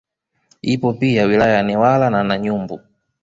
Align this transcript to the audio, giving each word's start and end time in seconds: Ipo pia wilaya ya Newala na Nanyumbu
Ipo 0.61 0.93
pia 0.93 1.25
wilaya 1.25 1.53
ya 1.55 1.63
Newala 1.63 2.09
na 2.09 2.23
Nanyumbu 2.23 2.79